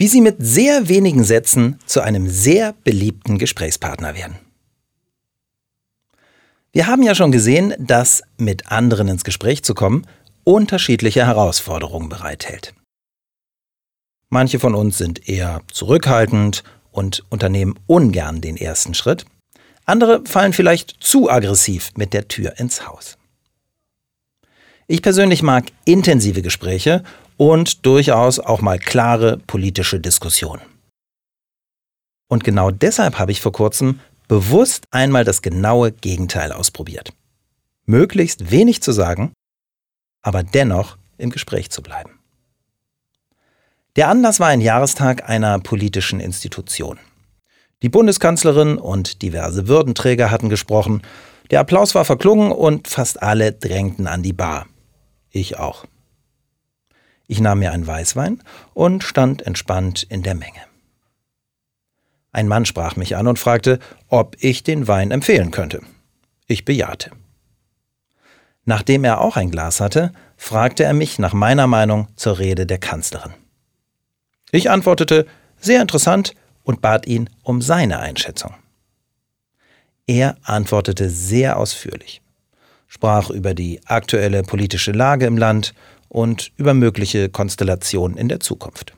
Wie 0.00 0.08
Sie 0.08 0.22
mit 0.22 0.36
sehr 0.38 0.88
wenigen 0.88 1.24
Sätzen 1.24 1.78
zu 1.84 2.00
einem 2.00 2.26
sehr 2.26 2.72
beliebten 2.84 3.36
Gesprächspartner 3.36 4.14
werden. 4.14 4.38
Wir 6.72 6.86
haben 6.86 7.02
ja 7.02 7.14
schon 7.14 7.32
gesehen, 7.32 7.74
dass 7.78 8.22
mit 8.38 8.72
anderen 8.72 9.08
ins 9.08 9.24
Gespräch 9.24 9.62
zu 9.62 9.74
kommen 9.74 10.06
unterschiedliche 10.42 11.26
Herausforderungen 11.26 12.08
bereithält. 12.08 12.72
Manche 14.30 14.58
von 14.58 14.74
uns 14.74 14.96
sind 14.96 15.28
eher 15.28 15.60
zurückhaltend 15.70 16.64
und 16.92 17.22
unternehmen 17.28 17.78
ungern 17.86 18.40
den 18.40 18.56
ersten 18.56 18.94
Schritt. 18.94 19.26
Andere 19.84 20.22
fallen 20.24 20.54
vielleicht 20.54 20.96
zu 21.00 21.28
aggressiv 21.30 21.90
mit 21.94 22.14
der 22.14 22.26
Tür 22.26 22.58
ins 22.58 22.86
Haus. 22.88 23.18
Ich 24.86 25.02
persönlich 25.02 25.42
mag 25.42 25.66
intensive 25.84 26.40
Gespräche 26.40 27.04
und 27.40 27.86
durchaus 27.86 28.38
auch 28.38 28.60
mal 28.60 28.78
klare 28.78 29.38
politische 29.38 29.98
Diskussionen. 29.98 30.60
Und 32.28 32.44
genau 32.44 32.70
deshalb 32.70 33.18
habe 33.18 33.32
ich 33.32 33.40
vor 33.40 33.52
kurzem 33.52 34.00
bewusst 34.28 34.84
einmal 34.90 35.24
das 35.24 35.40
genaue 35.40 35.90
Gegenteil 35.90 36.52
ausprobiert. 36.52 37.14
Möglichst 37.86 38.50
wenig 38.50 38.82
zu 38.82 38.92
sagen, 38.92 39.32
aber 40.20 40.42
dennoch 40.42 40.98
im 41.16 41.30
Gespräch 41.30 41.70
zu 41.70 41.80
bleiben. 41.80 42.18
Der 43.96 44.08
Anlass 44.08 44.38
war 44.38 44.48
ein 44.48 44.60
Jahrestag 44.60 45.26
einer 45.26 45.60
politischen 45.60 46.20
Institution. 46.20 46.98
Die 47.80 47.88
Bundeskanzlerin 47.88 48.76
und 48.76 49.22
diverse 49.22 49.66
Würdenträger 49.66 50.30
hatten 50.30 50.50
gesprochen, 50.50 51.00
der 51.50 51.60
Applaus 51.60 51.94
war 51.94 52.04
verklungen 52.04 52.52
und 52.52 52.86
fast 52.86 53.22
alle 53.22 53.52
drängten 53.52 54.06
an 54.06 54.22
die 54.22 54.34
Bar. 54.34 54.66
Ich 55.30 55.58
auch. 55.58 55.86
Ich 57.30 57.40
nahm 57.40 57.60
mir 57.60 57.70
einen 57.70 57.86
Weißwein 57.86 58.42
und 58.74 59.04
stand 59.04 59.46
entspannt 59.46 60.02
in 60.02 60.24
der 60.24 60.34
Menge. 60.34 60.62
Ein 62.32 62.48
Mann 62.48 62.66
sprach 62.66 62.96
mich 62.96 63.14
an 63.14 63.28
und 63.28 63.38
fragte, 63.38 63.78
ob 64.08 64.36
ich 64.40 64.64
den 64.64 64.88
Wein 64.88 65.12
empfehlen 65.12 65.52
könnte. 65.52 65.80
Ich 66.48 66.64
bejahte. 66.64 67.12
Nachdem 68.64 69.04
er 69.04 69.20
auch 69.20 69.36
ein 69.36 69.52
Glas 69.52 69.78
hatte, 69.78 70.12
fragte 70.36 70.82
er 70.82 70.92
mich 70.92 71.20
nach 71.20 71.32
meiner 71.32 71.68
Meinung 71.68 72.08
zur 72.16 72.40
Rede 72.40 72.66
der 72.66 72.78
Kanzlerin. 72.78 73.34
Ich 74.50 74.68
antwortete, 74.68 75.24
sehr 75.56 75.82
interessant, 75.82 76.34
und 76.64 76.82
bat 76.82 77.06
ihn 77.06 77.30
um 77.44 77.62
seine 77.62 78.00
Einschätzung. 78.00 78.54
Er 80.08 80.36
antwortete 80.42 81.08
sehr 81.08 81.58
ausführlich, 81.58 82.22
sprach 82.90 83.30
über 83.30 83.54
die 83.54 83.80
aktuelle 83.86 84.42
politische 84.42 84.90
Lage 84.90 85.24
im 85.24 85.38
Land 85.38 85.74
und 86.08 86.50
über 86.56 86.74
mögliche 86.74 87.28
Konstellationen 87.28 88.18
in 88.18 88.28
der 88.28 88.40
Zukunft. 88.40 88.94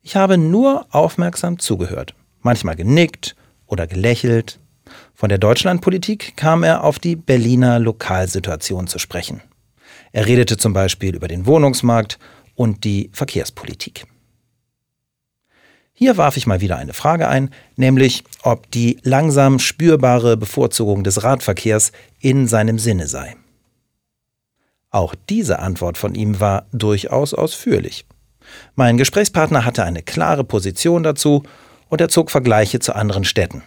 Ich 0.00 0.14
habe 0.14 0.38
nur 0.38 0.86
aufmerksam 0.90 1.58
zugehört, 1.58 2.14
manchmal 2.42 2.76
genickt 2.76 3.34
oder 3.66 3.88
gelächelt. 3.88 4.60
Von 5.12 5.28
der 5.28 5.38
Deutschlandpolitik 5.38 6.36
kam 6.36 6.62
er 6.62 6.84
auf 6.84 7.00
die 7.00 7.16
Berliner 7.16 7.80
Lokalsituation 7.80 8.86
zu 8.86 9.00
sprechen. 9.00 9.42
Er 10.12 10.26
redete 10.26 10.56
zum 10.56 10.72
Beispiel 10.72 11.16
über 11.16 11.26
den 11.26 11.46
Wohnungsmarkt 11.46 12.20
und 12.54 12.84
die 12.84 13.10
Verkehrspolitik. 13.12 14.06
Hier 15.98 16.18
warf 16.18 16.36
ich 16.36 16.46
mal 16.46 16.60
wieder 16.60 16.76
eine 16.76 16.92
Frage 16.92 17.26
ein, 17.26 17.48
nämlich 17.76 18.22
ob 18.42 18.70
die 18.70 18.98
langsam 19.02 19.58
spürbare 19.58 20.36
Bevorzugung 20.36 21.04
des 21.04 21.22
Radverkehrs 21.22 21.90
in 22.20 22.46
seinem 22.46 22.78
Sinne 22.78 23.06
sei. 23.06 23.34
Auch 24.90 25.14
diese 25.30 25.58
Antwort 25.58 25.96
von 25.96 26.14
ihm 26.14 26.38
war 26.38 26.66
durchaus 26.70 27.32
ausführlich. 27.32 28.04
Mein 28.74 28.98
Gesprächspartner 28.98 29.64
hatte 29.64 29.84
eine 29.84 30.02
klare 30.02 30.44
Position 30.44 31.02
dazu 31.02 31.44
und 31.88 32.02
er 32.02 32.10
zog 32.10 32.30
Vergleiche 32.30 32.78
zu 32.78 32.94
anderen 32.94 33.24
Städten. 33.24 33.62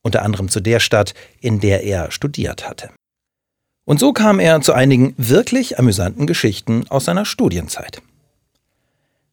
Unter 0.00 0.22
anderem 0.22 0.48
zu 0.48 0.60
der 0.60 0.78
Stadt, 0.78 1.12
in 1.40 1.58
der 1.58 1.82
er 1.82 2.12
studiert 2.12 2.68
hatte. 2.68 2.90
Und 3.84 3.98
so 3.98 4.12
kam 4.12 4.38
er 4.38 4.60
zu 4.60 4.74
einigen 4.74 5.14
wirklich 5.18 5.80
amüsanten 5.80 6.28
Geschichten 6.28 6.86
aus 6.88 7.06
seiner 7.06 7.24
Studienzeit. 7.24 8.00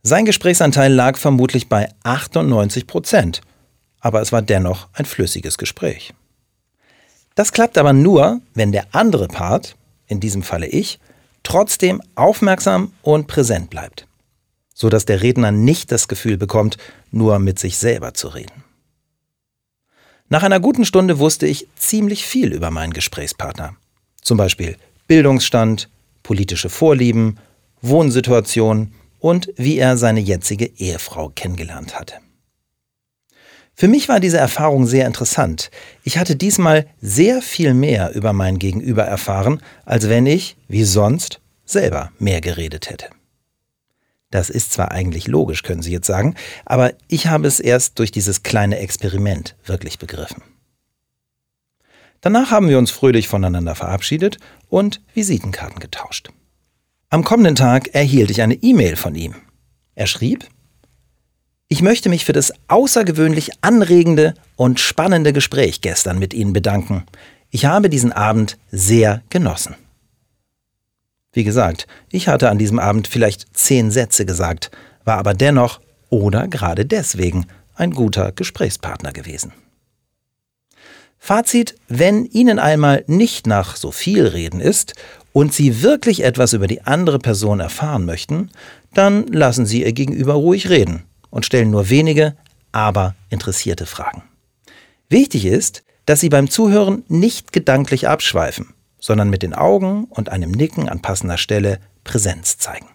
Sein 0.02 0.24
Gesprächsanteil 0.24 0.94
lag 0.94 1.18
vermutlich 1.18 1.68
bei 1.68 1.90
98 2.04 2.88
Prozent, 2.88 3.42
aber 4.00 4.22
es 4.22 4.32
war 4.32 4.42
dennoch 4.42 4.88
ein 4.94 5.06
flüssiges 5.06 5.58
Gespräch. 5.58 6.14
Das 7.36 7.52
klappt 7.52 7.78
aber 7.78 7.92
nur, 7.92 8.40
wenn 8.54 8.72
der 8.72 8.88
andere 8.94 9.28
Part, 9.28 9.76
in 10.08 10.22
diesem 10.22 10.42
Falle 10.42 10.68
ich, 10.68 11.00
trotzdem 11.44 12.02
aufmerksam 12.16 12.94
und 13.02 13.28
präsent 13.28 13.70
bleibt, 13.70 14.08
so 14.74 14.90
dass 14.90 15.04
der 15.04 15.22
Redner 15.22 15.52
nicht 15.52 15.92
das 15.92 16.08
Gefühl 16.08 16.38
bekommt, 16.38 16.78
nur 17.12 17.40
mit 17.40 17.60
sich 17.60 17.78
selber 17.78 18.14
zu 18.14 18.30
reden. 18.30 18.64
Nach 20.30 20.44
einer 20.44 20.60
guten 20.62 20.86
Stunde 20.86 21.20
wusste 21.20 21.46
ich 21.46 21.68
ziemlich 21.76 22.26
viel 22.26 22.54
über 22.54 22.72
meinen 22.72 22.94
Gesprächspartner. 22.94 23.76
Zum 24.22 24.38
Beispiel 24.38 24.78
Bildungsstand, 25.08 25.90
politische 26.24 26.70
Vorlieben, 26.70 27.38
Wohnsituation 27.81 28.94
und 29.19 29.52
wie 29.56 29.78
er 29.78 29.97
seine 29.97 30.19
jetzige 30.19 30.66
Ehefrau 30.66 31.30
kennengelernt 31.30 32.00
hatte. 32.00 32.16
Für 33.75 33.88
mich 33.88 34.09
war 34.09 34.19
diese 34.19 34.38
Erfahrung 34.38 34.85
sehr 34.88 35.07
interessant. 35.07 35.72
Ich 36.03 36.18
hatte 36.18 36.35
diesmal 36.35 36.85
sehr 37.00 37.41
viel 37.41 37.74
mehr 37.74 38.13
über 38.13 38.34
mein 38.34 38.59
Gegenüber 38.59 39.06
erfahren, 39.06 39.62
als 39.85 40.09
wenn 40.09 40.25
ich, 40.25 40.57
wie 40.68 40.84
sonst, 40.84 41.40
selber 41.63 42.12
mehr 42.19 42.41
geredet 42.41 42.90
hätte. 42.90 43.07
Das 44.31 44.50
ist 44.50 44.74
zwar 44.74 44.91
eigentlich 44.91 45.28
logisch, 45.28 45.63
können 45.63 45.81
Sie 45.81 45.91
jetzt 45.91 46.07
sagen, 46.07 46.36
aber 46.66 46.94
ich 47.07 47.28
habe 47.28 47.47
es 47.47 47.59
erst 47.59 48.00
durch 48.00 48.12
dieses 48.12 48.44
kleine 48.44 48.80
Experiment 48.80 49.56
wirklich 49.66 49.97
begriffen. 49.97 50.44
Danach 52.22 52.51
haben 52.51 52.68
wir 52.68 52.78
uns 52.78 52.91
fröhlich 52.91 53.28
voneinander 53.28 53.75
verabschiedet 53.75 54.40
und 54.68 55.01
Visitenkarten 55.13 55.80
getauscht. 55.80 56.31
Am 57.12 57.24
kommenden 57.24 57.56
Tag 57.56 57.96
erhielt 57.96 58.30
ich 58.30 58.44
eine 58.44 58.53
E-Mail 58.53 58.96
von 58.96 59.16
ihm. 59.16 59.34
Er 59.96 60.06
schrieb, 60.06 60.46
ich 61.68 61.81
möchte 61.81 62.08
mich 62.08 62.24
für 62.24 62.34
das 62.34 62.53
außergewöhnlich 62.68 63.52
anregende 63.62 64.36
und 64.56 64.80
spannende 64.80 65.34
Gespräch 65.34 65.81
gestern 65.81 66.19
mit 66.19 66.36
Ihnen 66.36 66.53
bedanken. 66.53 67.06
Ich 67.50 67.66
habe 67.66 67.90
diesen 67.90 68.12
Abend 68.12 68.59
sehr 68.72 69.24
genossen. 69.30 69.75
Wie 71.31 71.44
gesagt, 71.44 71.88
ich 72.12 72.28
hatte 72.28 72.50
an 72.50 72.59
diesem 72.59 72.78
Abend 72.78 73.08
vielleicht 73.08 73.58
zehn 73.58 73.90
Sätze 73.90 74.25
gesagt, 74.25 74.69
war 75.03 75.18
aber 75.18 75.34
dennoch 75.34 75.80
oder 76.09 76.48
gerade 76.48 76.86
deswegen 76.86 77.48
ein 77.75 77.92
guter 77.92 78.31
Gesprächspartner 78.31 79.14
gewesen. 79.14 79.52
Fazit, 81.19 81.75
wenn 81.90 82.25
Ihnen 82.25 82.59
einmal 82.59 83.03
nicht 83.08 83.46
nach 83.46 83.75
so 83.75 83.92
viel 83.92 84.25
Reden 84.25 84.62
ist 84.62 84.94
und 85.34 85.54
Sie 85.54 85.82
wirklich 85.82 86.24
etwas 86.24 86.54
über 86.54 86.68
die 86.68 86.82
andere 86.82 87.20
Person 87.20 87.60
erfahren 87.60 88.06
möchten, 88.06 88.50
dann 88.94 89.28
lassen 89.28 89.66
Sie 89.66 89.84
Ihr 89.84 89.94
Gegenüber 89.94 90.34
ruhig 90.34 90.70
reden 90.70 91.04
und 91.30 91.46
stellen 91.46 91.70
nur 91.70 91.90
wenige, 91.90 92.36
aber 92.72 93.16
interessierte 93.30 93.86
Fragen. 93.86 94.24
Wichtig 95.10 95.46
ist, 95.46 95.84
dass 96.06 96.20
Sie 96.20 96.30
beim 96.30 96.50
Zuhören 96.50 97.04
nicht 97.08 97.54
gedanklich 97.54 98.08
abschweifen, 98.08 98.74
sondern 99.00 99.30
mit 99.30 99.44
den 99.44 99.54
Augen 99.54 100.06
und 100.06 100.30
einem 100.30 100.52
Nicken 100.52 100.90
an 100.90 101.02
passender 101.02 101.38
Stelle 101.38 101.80
Präsenz 102.04 102.58
zeigen. 102.58 102.88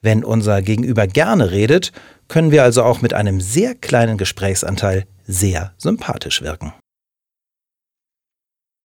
Wenn 0.00 0.24
unser 0.24 0.62
Gegenüber 0.62 1.06
gerne 1.06 1.50
redet, 1.50 1.92
können 2.28 2.50
wir 2.50 2.62
also 2.62 2.82
auch 2.82 3.02
mit 3.02 3.14
einem 3.14 3.40
sehr 3.40 3.74
kleinen 3.74 4.16
Gesprächsanteil 4.16 5.06
sehr 5.26 5.72
sympathisch 5.76 6.42
wirken. 6.42 6.72